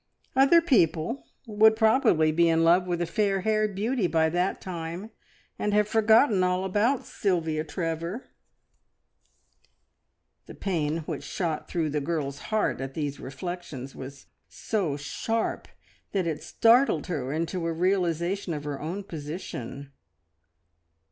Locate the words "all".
6.43-6.65